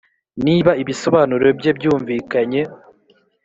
[0.43, 2.61] n’iba ibisobanuro bye byumvikanye